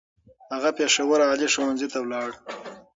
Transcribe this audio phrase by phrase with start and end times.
[0.53, 2.29] هغه پېښور عالي ښوونځی ته ولاړ.